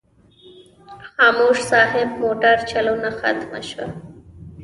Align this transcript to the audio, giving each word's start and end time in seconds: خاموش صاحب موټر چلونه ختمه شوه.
خاموش 1.13 1.57
صاحب 1.69 2.07
موټر 2.23 2.57
چلونه 2.71 3.09
ختمه 3.19 3.61
شوه. 3.69 3.87